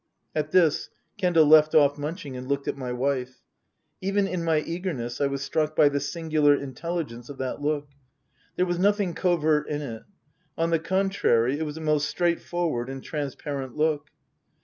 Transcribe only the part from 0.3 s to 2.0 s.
At this Kendal left off